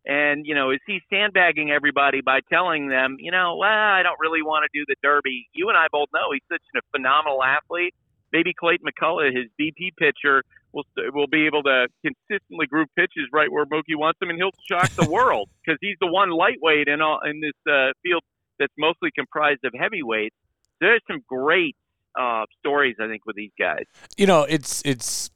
And, 0.05 0.47
you 0.47 0.55
know, 0.55 0.71
is 0.71 0.79
he 0.87 0.99
sandbagging 1.11 1.69
everybody 1.69 2.21
by 2.21 2.39
telling 2.51 2.87
them, 2.87 3.17
you 3.19 3.31
know, 3.31 3.57
well, 3.59 3.69
I 3.69 4.01
don't 4.01 4.17
really 4.19 4.41
want 4.41 4.63
to 4.63 4.69
do 4.73 4.83
the 4.87 4.95
Derby? 5.03 5.47
You 5.53 5.69
and 5.69 5.77
I 5.77 5.87
both 5.91 6.07
know 6.13 6.31
he's 6.31 6.41
such 6.49 6.63
a 6.75 6.79
phenomenal 6.95 7.43
athlete. 7.43 7.93
Maybe 8.31 8.53
Clayton 8.53 8.85
McCullough, 8.87 9.35
his 9.35 9.47
BP 9.59 9.95
pitcher, 9.97 10.43
will 10.71 10.85
will 11.13 11.27
be 11.27 11.45
able 11.47 11.63
to 11.63 11.87
consistently 12.03 12.67
group 12.67 12.89
pitches 12.95 13.25
right 13.31 13.51
where 13.51 13.65
Mookie 13.65 13.95
wants 13.95 14.19
them, 14.19 14.29
and 14.29 14.37
he'll 14.37 14.51
shock 14.69 14.89
the 14.91 15.09
world 15.09 15.49
because 15.63 15.77
he's 15.81 15.97
the 15.99 16.07
one 16.07 16.29
lightweight 16.29 16.87
in 16.87 17.01
all 17.01 17.19
in 17.25 17.41
this 17.41 17.53
uh, 17.71 17.91
field 18.03 18.21
that's 18.59 18.73
mostly 18.77 19.09
comprised 19.11 19.63
of 19.63 19.73
heavyweights. 19.77 20.35
There's 20.79 21.01
some 21.07 21.23
great 21.27 21.75
uh, 22.19 22.45
stories, 22.59 22.95
I 22.99 23.07
think, 23.07 23.25
with 23.25 23.35
these 23.35 23.51
guys. 23.57 23.85
You 24.17 24.27
know, 24.27 24.43
it's 24.43 24.81
it's 24.85 25.31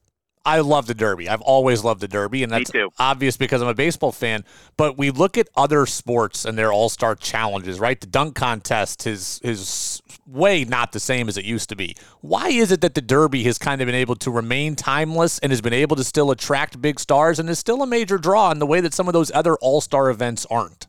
I 0.46 0.60
love 0.60 0.88
the 0.88 0.94
Derby. 0.94 1.30
I've 1.30 1.42
always 1.42 1.86
loved 1.86 2.02
the 2.02 2.08
Derby, 2.08 2.44
and 2.44 2.52
that's 2.52 2.72
obvious 3.00 3.38
because 3.38 3.62
I'm 3.62 3.70
a 3.70 3.74
baseball 3.74 4.12
fan. 4.12 4.44
But 4.76 4.98
we 4.98 5.10
look 5.10 5.38
at 5.38 5.48
other 5.56 5.86
sports 5.86 6.44
and 6.44 6.58
their 6.58 6.74
All 6.74 6.90
Star 6.90 7.16
challenges, 7.16 7.80
right? 7.80 8.00
The 8.00 8.08
dunk 8.08 8.36
contest 8.36 9.08
is 9.08 9.40
is 9.44 10.02
way 10.28 10.66
not 10.66 10.92
the 10.92 11.00
same 11.00 11.30
as 11.30 11.38
it 11.38 11.46
used 11.46 11.70
to 11.70 11.76
be. 11.78 11.96
Why 12.20 12.50
is 12.50 12.72
it 12.72 12.82
that 12.82 12.94
the 12.94 13.02
Derby 13.02 13.44
has 13.44 13.58
kind 13.58 13.82
of 13.82 13.86
been 13.86 13.96
able 13.96 14.16
to 14.16 14.32
remain 14.32 14.76
timeless 14.76 15.40
and 15.40 15.52
has 15.52 15.62
been 15.62 15.74
able 15.74 15.96
to 15.96 16.04
still 16.04 16.30
attract 16.30 16.82
big 16.82 17.00
stars 17.00 17.40
and 17.40 17.50
is 17.50 17.60
still 17.60 17.82
a 17.82 17.88
major 17.88 18.18
draw 18.18 18.52
in 18.52 18.60
the 18.60 18.68
way 18.68 18.82
that 18.82 18.94
some 18.94 19.08
of 19.08 19.14
those 19.14 19.32
other 19.34 19.56
All 19.56 19.80
Star 19.80 20.10
events 20.10 20.46
aren't? 20.52 20.88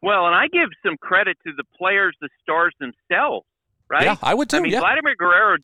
Well, 0.00 0.26
and 0.26 0.34
I 0.34 0.48
give 0.48 0.70
some 0.84 0.96
credit 0.96 1.36
to 1.46 1.52
the 1.56 1.64
players, 1.78 2.16
the 2.20 2.28
stars 2.42 2.74
themselves, 2.80 3.46
right? 3.88 4.06
Yeah, 4.06 4.16
I 4.20 4.34
would 4.34 4.50
too. 4.50 4.56
I 4.56 4.60
mean, 4.60 4.72
yeah. 4.72 4.80
Vladimir 4.80 5.14
Guerrero, 5.16 5.58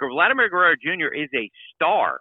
Vladimir 0.00 0.48
Guerrero 0.48 0.74
Jr. 0.74 1.14
is 1.14 1.30
a 1.32 1.48
star 1.72 2.20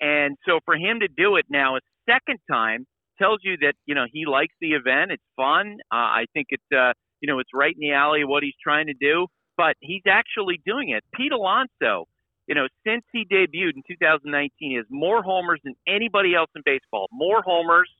and 0.00 0.36
so 0.46 0.60
for 0.64 0.74
him 0.76 1.00
to 1.00 1.08
do 1.08 1.36
it 1.36 1.46
now 1.48 1.76
a 1.76 1.80
second 2.08 2.38
time 2.50 2.86
tells 3.18 3.40
you 3.42 3.56
that 3.58 3.74
you 3.86 3.94
know 3.94 4.06
he 4.12 4.26
likes 4.26 4.54
the 4.60 4.72
event. 4.72 5.10
It's 5.10 5.22
fun. 5.36 5.78
Uh, 5.92 6.22
I 6.22 6.24
think 6.32 6.46
it's 6.50 6.70
uh, 6.74 6.92
you 7.20 7.26
know 7.28 7.38
it's 7.38 7.50
right 7.52 7.74
in 7.74 7.80
the 7.80 7.92
alley 7.92 8.22
of 8.22 8.28
what 8.28 8.42
he's 8.42 8.56
trying 8.62 8.86
to 8.86 8.94
do. 8.94 9.26
But 9.56 9.74
he's 9.80 10.02
actually 10.08 10.60
doing 10.64 10.90
it. 10.90 11.02
Pete 11.12 11.32
Alonso, 11.32 12.06
you 12.46 12.54
know, 12.54 12.68
since 12.86 13.02
he 13.12 13.24
debuted 13.24 13.74
in 13.74 13.82
2019, 13.88 14.50
he 14.58 14.76
has 14.76 14.86
more 14.88 15.22
homers 15.22 15.60
than 15.64 15.74
anybody 15.88 16.34
else 16.34 16.50
in 16.54 16.62
baseball. 16.64 17.08
More 17.12 17.42
homers 17.42 17.90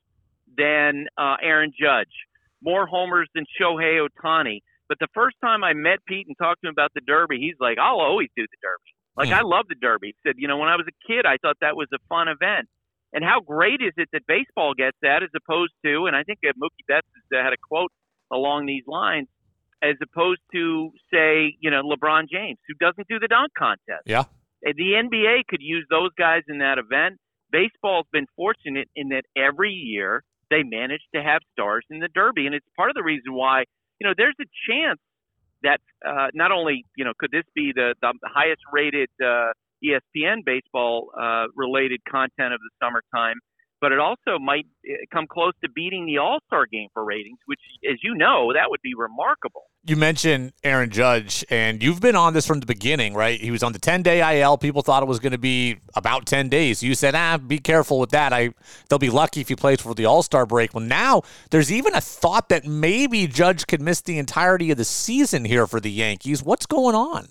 than 0.57 1.07
uh, 1.17 1.35
Aaron 1.43 1.73
Judge. 1.77 2.13
More 2.63 2.87
homers 2.87 3.27
than 3.35 3.43
Shohei 3.59 3.99
Ohtani. 4.07 4.61
But 4.87 4.99
the 4.99 5.07
first 5.13 5.35
time 5.43 5.63
I 5.63 5.73
met 5.73 5.99
Pete 6.07 6.27
and 6.27 6.35
talked 6.37 6.61
to 6.61 6.69
him 6.69 6.73
about 6.73 6.91
the 6.95 7.01
Derby, 7.01 7.37
he's 7.39 7.59
like, 7.59 7.77
"I'll 7.77 7.99
always 7.99 8.29
do 8.35 8.43
the 8.43 8.57
Derby." 8.61 8.98
Like 9.17 9.29
mm. 9.29 9.33
I 9.33 9.41
love 9.41 9.65
the 9.67 9.75
Derby. 9.75 10.15
He 10.15 10.29
said, 10.29 10.35
you 10.37 10.47
know, 10.47 10.57
when 10.57 10.69
I 10.69 10.75
was 10.75 10.85
a 10.87 10.97
kid, 11.07 11.25
I 11.25 11.37
thought 11.41 11.57
that 11.61 11.75
was 11.75 11.87
a 11.93 11.99
fun 12.07 12.27
event. 12.27 12.67
And 13.11 13.23
how 13.23 13.41
great 13.41 13.81
is 13.81 13.93
it 13.97 14.09
that 14.13 14.21
baseball 14.27 14.73
gets 14.73 14.97
that 15.01 15.23
as 15.23 15.29
opposed 15.35 15.73
to, 15.83 16.05
and 16.05 16.15
I 16.15 16.23
think 16.23 16.39
Mookie 16.43 16.85
Betts 16.87 17.07
uh, 17.33 17.43
had 17.43 17.53
a 17.53 17.57
quote 17.57 17.91
along 18.31 18.65
these 18.67 18.83
lines. 18.87 19.27
as 19.81 19.95
opposed 20.03 20.41
to 20.53 20.91
say, 21.11 21.55
you 21.59 21.71
know, 21.71 21.81
LeBron 21.81 22.29
James, 22.29 22.59
who 22.67 22.75
doesn't 22.79 23.07
do 23.07 23.17
the 23.17 23.27
dunk 23.27 23.51
contest. 23.57 24.03
Yeah. 24.05 24.25
The 24.61 24.73
NBA 24.73 25.47
could 25.47 25.61
use 25.61 25.87
those 25.89 26.11
guys 26.17 26.43
in 26.49 26.59
that 26.59 26.77
event. 26.77 27.17
Baseball's 27.51 28.05
been 28.11 28.27
fortunate 28.35 28.89
in 28.95 29.09
that 29.09 29.23
every 29.35 29.71
year 29.71 30.23
they 30.49 30.63
manage 30.63 31.01
to 31.15 31.23
have 31.23 31.41
stars 31.53 31.85
in 31.89 31.99
the 31.99 32.09
Derby, 32.13 32.45
and 32.45 32.53
it's 32.53 32.65
part 32.75 32.89
of 32.89 32.95
the 32.95 33.03
reason 33.03 33.33
why 33.33 33.63
you 33.99 34.07
know 34.07 34.13
there's 34.15 34.35
a 34.41 34.49
chance 34.69 34.99
that 35.63 35.79
uh, 36.05 36.27
not 36.33 36.51
only 36.51 36.85
you 36.95 37.05
know 37.05 37.13
could 37.17 37.31
this 37.31 37.43
be 37.55 37.71
the 37.73 37.95
the 38.01 38.13
highest 38.23 38.61
rated 38.71 39.09
uh, 39.23 39.51
ESPN 39.83 40.43
baseball 40.45 41.11
uh, 41.19 41.45
related 41.55 42.01
content 42.09 42.53
of 42.53 42.59
the 42.59 42.69
summertime, 42.81 43.37
but 43.81 43.91
it 43.91 43.99
also 43.99 44.37
might 44.39 44.65
uh, 44.85 44.93
come 45.11 45.25
close 45.27 45.53
to 45.63 45.69
beating 45.69 46.05
the 46.05 46.17
All 46.17 46.39
Star 46.47 46.65
game 46.65 46.89
for 46.93 47.03
ratings, 47.05 47.39
which, 47.45 47.59
as 47.89 47.97
you 48.03 48.15
know, 48.15 48.51
that 48.53 48.69
would 48.69 48.81
be 48.81 48.93
remarkable. 48.93 49.63
You 49.85 49.95
mentioned 49.95 50.53
Aaron 50.63 50.89
Judge, 50.89 51.45
and 51.49 51.81
you've 51.81 52.01
been 52.01 52.15
on 52.15 52.33
this 52.33 52.45
from 52.45 52.59
the 52.59 52.65
beginning, 52.65 53.13
right? 53.13 53.39
He 53.39 53.51
was 53.51 53.63
on 53.63 53.71
the 53.73 53.79
10 53.79 54.03
day 54.03 54.41
IL. 54.41 54.57
People 54.57 54.81
thought 54.81 55.03
it 55.03 55.07
was 55.07 55.19
going 55.19 55.31
to 55.31 55.37
be 55.37 55.77
about 55.95 56.25
10 56.25 56.49
days. 56.49 56.83
You 56.83 56.95
said, 56.95 57.15
ah, 57.15 57.37
be 57.37 57.59
careful 57.59 57.99
with 57.99 58.11
that. 58.11 58.33
I 58.33 58.53
They'll 58.89 58.99
be 58.99 59.09
lucky 59.09 59.41
if 59.41 59.47
he 59.47 59.55
plays 59.55 59.81
for 59.81 59.93
the 59.93 60.05
All 60.05 60.23
Star 60.23 60.45
break. 60.45 60.73
Well, 60.73 60.83
now 60.83 61.21
there's 61.51 61.71
even 61.71 61.95
a 61.95 62.01
thought 62.01 62.49
that 62.49 62.65
maybe 62.65 63.27
Judge 63.27 63.67
could 63.67 63.81
miss 63.81 64.01
the 64.01 64.17
entirety 64.17 64.71
of 64.71 64.77
the 64.77 64.85
season 64.85 65.45
here 65.45 65.67
for 65.67 65.79
the 65.79 65.91
Yankees. 65.91 66.43
What's 66.43 66.65
going 66.65 66.95
on? 66.95 67.27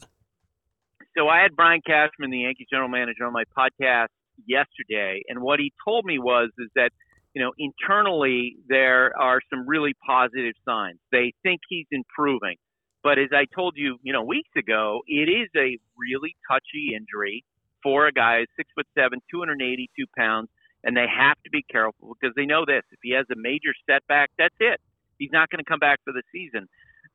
So 1.17 1.29
I 1.29 1.43
had 1.43 1.57
Brian 1.57 1.81
Cashman, 1.85 2.31
the 2.31 2.41
Yankees 2.41 2.69
general 2.71 2.89
manager, 2.89 3.25
on 3.25 3.33
my 3.33 3.43
podcast 3.57 4.07
yesterday, 4.47 5.23
and 5.29 5.41
what 5.41 5.61
he 5.61 5.73
told 5.87 6.05
me 6.05 6.19
was 6.19 6.51
is 6.59 6.69
that 6.75 6.91
you 7.35 7.43
know 7.43 7.53
internally 7.59 8.57
there 8.69 9.13
are 9.19 9.41
some 9.51 9.69
really 9.69 9.95
positive 10.07 10.55
signs. 10.67 10.99
They 11.13 11.33
think 11.43 11.61
he's 11.69 11.87
improving, 11.91 12.57
but 13.03 13.19
as 13.19 13.29
I 13.33 13.47
told 13.55 13.75
you, 13.77 13.99
you 14.03 14.13
know, 14.13 14.23
weeks 14.23 14.51
ago, 14.57 15.01
it 15.07 15.29
is 15.29 15.49
a 15.57 15.79
really 15.99 16.37
touchy 16.51 16.95
injury 16.97 17.45
for 17.83 18.07
a 18.07 18.13
guy 18.13 18.45
six 18.57 18.71
foot 18.75 18.87
seven, 18.97 19.21
282 19.31 19.89
pounds, 20.17 20.49
and 20.85 20.97
they 20.97 21.07
have 21.09 21.37
to 21.45 21.51
be 21.51 21.65
careful 21.71 22.17
because 22.21 22.35
they 22.37 22.47
know 22.47 22.65
this: 22.67 22.83
if 22.91 22.99
he 23.03 23.13
has 23.13 23.27
a 23.33 23.37
major 23.37 23.73
setback, 23.89 24.31
that's 24.39 24.57
it. 24.61 24.81
He's 25.19 25.31
not 25.33 25.51
going 25.51 25.63
to 25.63 25.69
come 25.69 25.81
back 25.81 25.99
for 26.05 26.13
the 26.13 26.23
season. 26.33 26.69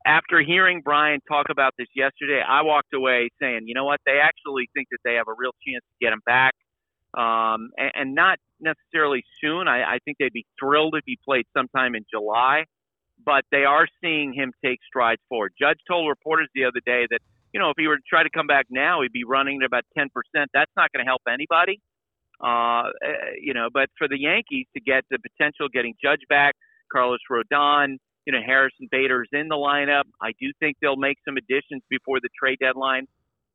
After 0.06 0.42
hearing 0.42 0.82
Brian 0.84 1.20
talk 1.26 1.46
about 1.50 1.72
this 1.78 1.88
yesterday, 1.96 2.42
I 2.46 2.60
walked 2.60 2.92
away 2.92 3.30
saying, 3.40 3.62
you 3.64 3.74
know 3.74 3.86
what? 3.86 4.00
They 4.04 4.20
actually 4.22 4.68
think 4.74 4.88
that 4.90 4.98
they 5.02 5.14
have 5.14 5.28
a 5.28 5.34
real 5.38 5.52
chance 5.66 5.80
to 5.80 5.96
get 6.04 6.12
him 6.12 6.20
back 6.26 6.54
um, 7.16 7.70
and, 7.76 7.92
and 7.94 8.14
not 8.14 8.38
necessarily 8.60 9.24
soon. 9.40 9.68
I, 9.68 9.82
I 9.82 9.98
think 10.04 10.18
they'd 10.18 10.32
be 10.32 10.46
thrilled 10.58 10.94
if 10.96 11.02
he 11.06 11.18
played 11.24 11.46
sometime 11.56 11.94
in 11.94 12.04
July, 12.10 12.64
but 13.24 13.44
they 13.50 13.64
are 13.64 13.86
seeing 14.02 14.32
him 14.32 14.52
take 14.64 14.80
strides 14.86 15.22
forward. 15.28 15.52
Judge 15.60 15.78
told 15.88 16.08
reporters 16.08 16.48
the 16.54 16.64
other 16.64 16.80
day 16.84 17.06
that 17.10 17.20
you 17.52 17.60
know 17.60 17.70
if 17.70 17.76
he 17.76 17.86
were 17.86 17.96
to 17.96 18.02
try 18.08 18.22
to 18.22 18.30
come 18.30 18.46
back 18.46 18.66
now, 18.70 19.02
he'd 19.02 19.12
be 19.12 19.24
running 19.24 19.60
at 19.62 19.66
about 19.66 19.84
10%. 19.96 20.08
That's 20.52 20.72
not 20.76 20.92
going 20.92 21.04
to 21.04 21.08
help 21.08 21.22
anybody. 21.28 21.80
Uh, 22.42 22.90
eh, 23.02 23.38
you 23.40 23.54
know, 23.54 23.68
but 23.72 23.88
for 23.96 24.08
the 24.08 24.18
Yankees 24.18 24.66
to 24.74 24.80
get 24.80 25.04
the 25.10 25.18
potential 25.18 25.68
getting 25.72 25.94
Judge 26.02 26.22
back, 26.28 26.54
Carlos 26.92 27.20
Rodon, 27.30 27.98
you 28.26 28.32
know, 28.32 28.40
Harrison 28.44 28.88
Bader's 28.90 29.28
in 29.32 29.48
the 29.48 29.54
lineup. 29.54 30.04
I 30.20 30.32
do 30.40 30.50
think 30.58 30.76
they'll 30.80 30.96
make 30.96 31.18
some 31.24 31.36
additions 31.36 31.82
before 31.88 32.20
the 32.20 32.28
trade 32.38 32.58
deadline 32.60 33.06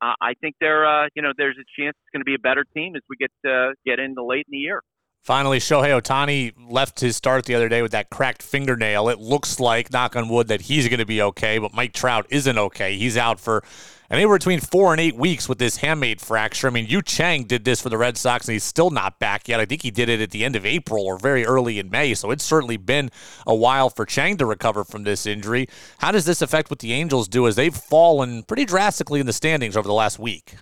I 0.02 0.34
think 0.42 0.56
there, 0.60 0.86
uh, 0.86 1.08
you 1.16 1.22
know, 1.22 1.34
there's 1.38 1.58
a 1.58 1.68
chance 1.82 1.96
it's 1.96 2.12
going 2.14 2.22
to 2.22 2.26
be 2.26 2.36
a 2.36 2.40
better 2.40 2.66
team 2.76 2.96
as 2.96 3.02
we 3.10 3.18
get 3.18 3.32
uh, 3.50 3.74
get 3.86 4.00
into 4.00 4.24
late 4.24 4.46
in 4.48 4.52
the 4.52 4.58
year. 4.58 4.82
Finally, 5.22 5.60
Shohei 5.60 6.02
Ohtani 6.02 6.54
left 6.70 7.02
his 7.02 7.16
start 7.16 7.46
the 7.46 7.54
other 7.54 7.70
day 7.70 7.82
with 7.82 7.92
that 7.92 8.10
cracked 8.10 8.42
fingernail. 8.42 9.10
It 9.10 9.20
looks 9.20 9.60
like, 9.60 9.92
knock 9.92 10.16
on 10.16 10.28
wood, 10.28 10.48
that 10.48 10.62
he's 10.62 10.88
going 10.88 11.00
to 11.00 11.06
be 11.06 11.22
okay, 11.22 11.60
but 11.60 11.74
Mike 11.74 11.94
Trout 11.94 12.26
isn't 12.30 12.58
okay. 12.58 12.98
He's 12.98 13.16
out 13.16 13.40
for 13.40 13.64
anywhere 14.10 14.38
between 14.38 14.60
four 14.60 14.92
and 14.92 15.00
eight 15.00 15.16
weeks 15.16 15.48
with 15.48 15.60
this 15.60 15.78
hamate 15.78 16.20
fracture. 16.20 16.68
I 16.68 16.72
mean, 16.72 16.88
Yu 16.88 17.02
Chang 17.02 17.44
did 17.44 17.64
this 17.64 17.82
for 17.82 17.90
the 17.90 17.98
Red 17.98 18.18
Sox, 18.18 18.48
and 18.48 18.54
he's 18.54 18.64
still 18.64 18.90
not 18.90 19.20
back 19.20 19.48
yet. 19.48 19.60
I 19.60 19.66
think 19.66 19.84
he 19.84 19.92
did 19.92 20.10
it 20.10 20.22
at 20.22 20.32
the 20.32 20.44
end 20.44 20.56
of 20.56 20.66
April 20.66 21.06
or 21.06 21.18
very 21.18 21.46
early 21.46 21.80
in 21.80 21.92
May, 21.92 22.14
so 22.16 22.32
it's 22.32 22.44
certainly 22.44 22.78
been 22.78 23.12
a 23.46 23.54
while 23.54 23.90
for 23.90 24.06
Chang 24.06 24.38
to 24.38 24.46
recover 24.46 24.84
from 24.84 25.04
this 25.04 25.28
injury. 25.28 25.68
How 26.00 26.12
does 26.12 26.26
this 26.26 26.42
affect 26.42 26.70
what 26.72 26.80
the 26.80 26.94
Angels 26.94 27.28
do 27.28 27.46
as 27.46 27.56
they've 27.56 27.76
fallen 27.76 28.44
pretty 28.44 28.66
drastically 28.66 29.20
in 29.20 29.26
the 29.26 29.34
standings 29.34 29.78
over 29.78 29.88
the 29.88 29.94
last 29.94 30.18
week? 30.18 30.56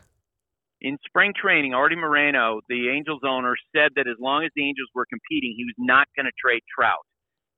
In 0.81 0.97
spring 1.05 1.33
training, 1.39 1.73
Arte 1.73 1.95
Moreno, 1.95 2.61
the 2.69 2.89
Angels 2.89 3.21
owner, 3.25 3.55
said 3.75 3.91
that 3.95 4.07
as 4.07 4.17
long 4.19 4.43
as 4.43 4.51
the 4.55 4.67
Angels 4.67 4.89
were 4.93 5.05
competing, 5.09 5.55
he 5.57 5.65
was 5.65 5.75
not 5.77 6.07
going 6.15 6.25
to 6.25 6.31
trade 6.39 6.61
Trout. 6.73 7.05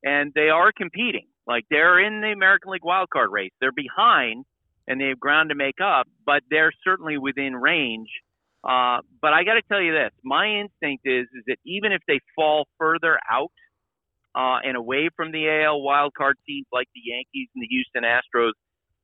And 0.02 0.32
they 0.34 0.48
are 0.48 0.72
competing. 0.72 1.26
Like 1.46 1.64
they're 1.70 2.00
in 2.00 2.20
the 2.20 2.32
American 2.32 2.72
League 2.72 2.82
wildcard 2.82 3.30
race. 3.30 3.52
They're 3.60 3.72
behind 3.72 4.44
and 4.88 5.00
they 5.00 5.08
have 5.08 5.20
ground 5.20 5.50
to 5.50 5.54
make 5.54 5.80
up, 5.82 6.06
but 6.24 6.42
they're 6.50 6.72
certainly 6.84 7.18
within 7.18 7.54
range. 7.54 8.08
Uh, 8.64 8.98
but 9.20 9.32
I 9.32 9.44
got 9.44 9.54
to 9.54 9.62
tell 9.68 9.80
you 9.80 9.92
this: 9.92 10.10
my 10.24 10.46
instinct 10.46 11.06
is 11.06 11.26
is 11.34 11.44
that 11.46 11.56
even 11.64 11.92
if 11.92 12.02
they 12.06 12.20
fall 12.34 12.66
further 12.78 13.18
out 13.30 13.52
uh, 14.34 14.58
and 14.64 14.76
away 14.76 15.08
from 15.14 15.32
the 15.32 15.48
AL 15.48 15.80
wildcard 15.80 16.34
teams 16.46 16.66
like 16.72 16.88
the 16.94 17.02
Yankees 17.04 17.48
and 17.54 17.62
the 17.62 17.68
Houston 17.68 18.04
Astros, 18.04 18.52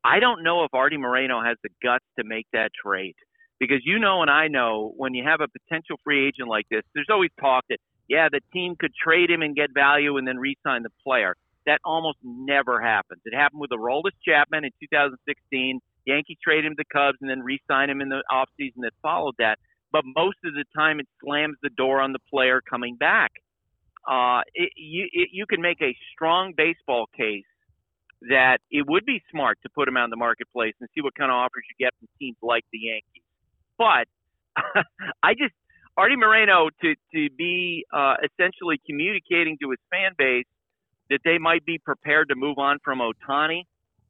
I 0.04 0.20
don't 0.20 0.42
know 0.42 0.64
if 0.64 0.72
Arte 0.72 0.96
Moreno 0.96 1.42
has 1.42 1.56
the 1.62 1.70
guts 1.82 2.04
to 2.18 2.24
make 2.24 2.46
that 2.52 2.70
trade 2.84 3.14
because 3.58 3.80
you 3.84 3.98
know 3.98 4.22
and 4.22 4.30
I 4.30 4.48
know 4.48 4.92
when 4.96 5.14
you 5.14 5.24
have 5.24 5.40
a 5.40 5.48
potential 5.48 5.96
free 6.04 6.26
agent 6.28 6.48
like 6.48 6.66
this, 6.70 6.82
there's 6.94 7.08
always 7.10 7.30
talk 7.40 7.64
that 7.70 7.78
yeah, 8.08 8.28
the 8.30 8.40
team 8.52 8.76
could 8.78 8.92
trade 8.94 9.30
him 9.30 9.42
and 9.42 9.56
get 9.56 9.74
value 9.74 10.16
and 10.16 10.26
then 10.26 10.38
re-sign 10.38 10.82
the 10.82 10.90
player. 11.02 11.36
That 11.66 11.80
almost 11.84 12.18
never 12.22 12.80
happens. 12.80 13.20
It 13.24 13.34
happened 13.34 13.60
with 13.60 13.70
Aroldis 13.70 14.14
Chapman 14.24 14.64
in 14.64 14.70
2016. 14.80 15.80
Yankees 16.04 16.36
traded 16.42 16.66
him 16.66 16.76
to 16.76 16.84
the 16.86 16.98
Cubs 16.98 17.18
and 17.20 17.28
then 17.28 17.40
re-signed 17.40 17.90
him 17.90 18.00
in 18.00 18.08
the 18.08 18.22
offseason 18.30 18.82
that 18.82 18.92
followed 19.02 19.34
that. 19.38 19.58
But 19.90 20.04
most 20.04 20.36
of 20.44 20.54
the 20.54 20.64
time, 20.76 21.00
it 21.00 21.08
slams 21.24 21.56
the 21.62 21.70
door 21.70 22.00
on 22.00 22.12
the 22.12 22.20
player 22.30 22.60
coming 22.60 22.94
back. 22.94 23.32
Uh, 24.06 24.42
it, 24.54 24.70
you, 24.76 25.08
it, 25.12 25.30
you 25.32 25.46
can 25.46 25.60
make 25.60 25.82
a 25.82 25.96
strong 26.12 26.52
baseball 26.56 27.06
case 27.16 27.44
that 28.30 28.58
it 28.70 28.86
would 28.86 29.04
be 29.04 29.20
smart 29.32 29.58
to 29.64 29.68
put 29.68 29.88
him 29.88 29.96
out 29.96 30.04
in 30.04 30.10
the 30.10 30.16
marketplace 30.16 30.74
and 30.80 30.88
see 30.94 31.02
what 31.02 31.14
kind 31.16 31.30
of 31.30 31.34
offers 31.34 31.64
you 31.68 31.84
get 31.84 31.92
from 31.98 32.08
teams 32.20 32.36
like 32.42 32.64
the 32.72 32.78
Yankees. 32.78 33.25
But 33.78 34.06
I 35.22 35.34
just 35.34 35.54
Arte 35.96 36.16
Moreno 36.16 36.68
to 36.82 36.94
to 37.14 37.28
be 37.36 37.84
uh, 37.92 38.14
essentially 38.24 38.80
communicating 38.86 39.56
to 39.62 39.70
his 39.70 39.78
fan 39.90 40.12
base 40.16 40.46
that 41.08 41.20
they 41.24 41.38
might 41.38 41.64
be 41.64 41.78
prepared 41.78 42.28
to 42.28 42.34
move 42.34 42.58
on 42.58 42.78
from 42.84 43.00
Ohtani. 43.00 43.62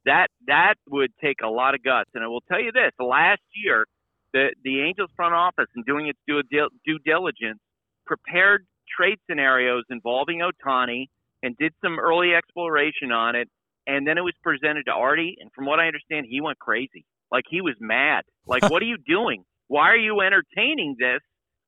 That 0.05 0.27
that 0.47 0.75
would 0.89 1.11
take 1.21 1.37
a 1.43 1.47
lot 1.47 1.75
of 1.75 1.83
guts. 1.83 2.09
And 2.13 2.23
I 2.23 2.27
will 2.27 2.41
tell 2.41 2.61
you 2.61 2.71
this: 2.71 2.91
last 2.99 3.41
year, 3.55 3.85
the 4.33 4.49
the 4.63 4.81
Angels 4.81 5.09
front 5.15 5.33
office, 5.33 5.67
in 5.75 5.83
doing 5.83 6.07
its 6.07 6.19
due, 6.27 6.41
due 6.85 6.99
diligence, 7.05 7.59
prepared 8.05 8.65
trade 8.97 9.19
scenarios 9.29 9.83
involving 9.89 10.39
Ohtani 10.39 11.07
and 11.43 11.55
did 11.57 11.73
some 11.83 11.99
early 11.99 12.33
exploration 12.33 13.11
on 13.11 13.35
it. 13.35 13.49
And 13.85 14.05
then 14.05 14.17
it 14.17 14.21
was 14.21 14.33
presented 14.43 14.85
to 14.87 14.91
Artie, 14.91 15.37
and 15.39 15.49
from 15.53 15.65
what 15.65 15.79
I 15.79 15.87
understand, 15.87 16.25
he 16.29 16.41
went 16.41 16.59
crazy. 16.59 17.05
Like 17.31 17.45
he 17.49 17.61
was 17.61 17.75
mad. 17.79 18.23
Like, 18.45 18.63
what 18.69 18.81
are 18.81 18.85
you 18.85 18.97
doing? 18.97 19.43
Why 19.67 19.89
are 19.89 19.97
you 19.97 20.21
entertaining 20.21 20.95
this 20.99 21.21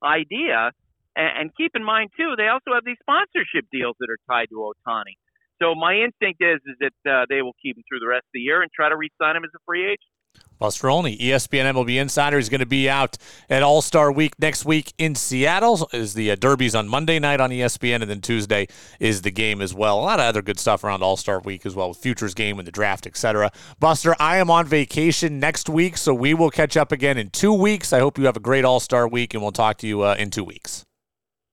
idea? 0.04 0.72
And, 1.16 1.32
and 1.40 1.52
keep 1.56 1.72
in 1.76 1.84
mind 1.84 2.12
too, 2.18 2.36
they 2.38 2.48
also 2.48 2.74
have 2.74 2.86
these 2.86 3.00
sponsorship 3.02 3.66
deals 3.72 3.96
that 4.00 4.10
are 4.10 4.22
tied 4.30 4.48
to 4.50 4.56
Ohtani. 4.56 5.16
So 5.62 5.76
my 5.76 5.96
instinct 5.96 6.42
is 6.42 6.60
is 6.66 6.78
that 6.80 6.98
uh, 7.10 7.26
they 7.30 7.42
will 7.42 7.56
keep 7.62 7.78
him 7.78 7.84
through 7.88 8.00
the 8.00 8.08
rest 8.08 8.24
of 8.24 8.34
the 8.34 8.40
year 8.40 8.62
and 8.62 8.72
try 8.72 8.88
to 8.88 8.96
re-sign 8.96 9.36
him 9.36 9.44
as 9.44 9.52
a 9.56 9.60
free 9.66 9.86
agent. 9.86 10.14
Buster 10.60 10.90
Olney, 10.90 11.16
ESPN 11.18 11.74
MLB 11.74 12.02
Insider, 12.02 12.38
is 12.38 12.50
going 12.50 12.60
to 12.60 12.66
be 12.66 12.90
out 12.90 13.18
at 13.50 13.64
All 13.64 13.82
Star 13.82 14.12
Week 14.12 14.38
next 14.40 14.66
week 14.66 14.94
in 14.98 15.16
Seattle. 15.16 15.88
Is 15.94 16.16
the 16.16 16.32
uh, 16.32 16.36
Derby's 16.36 16.76
on 16.76 16.90
Monday 16.90 17.18
night 17.18 17.40
on 17.40 17.50
ESPN, 17.50 18.02
and 18.02 18.12
then 18.12 18.20
Tuesday 18.20 18.68
is 19.00 19.22
the 19.22 19.32
game 19.32 19.62
as 19.62 19.74
well. 19.74 19.98
A 19.98 20.02
lot 20.02 20.20
of 20.20 20.26
other 20.26 20.42
good 20.42 20.60
stuff 20.60 20.84
around 20.84 21.02
All 21.02 21.16
Star 21.16 21.40
Week 21.40 21.66
as 21.66 21.76
well, 21.76 21.88
with 21.90 21.98
futures 21.98 22.34
game 22.34 22.60
and 22.60 22.68
the 22.68 22.74
draft, 22.74 23.08
etc. 23.08 23.52
Buster, 23.80 24.18
I 24.20 24.38
am 24.38 24.52
on 24.52 24.66
vacation 24.66 25.40
next 25.40 25.70
week, 25.70 25.96
so 25.96 26.14
we 26.14 26.34
will 26.34 26.52
catch 26.52 26.76
up 26.76 26.92
again 26.92 27.18
in 27.18 27.30
two 27.30 27.54
weeks. 27.54 27.94
I 27.94 28.00
hope 28.00 28.18
you 28.18 28.26
have 28.26 28.36
a 28.36 28.42
great 28.42 28.66
All 28.66 28.82
Star 28.82 29.08
Week, 29.08 29.34
and 29.34 29.42
we'll 29.42 29.54
talk 29.54 29.78
to 29.78 29.88
you 29.88 30.02
uh, 30.02 30.16
in 30.20 30.30
two 30.30 30.44
weeks. 30.44 30.84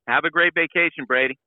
Have 0.09 0.25
a 0.25 0.31
great 0.31 0.53
vacation, 0.53 1.05
Brady. 1.07 1.39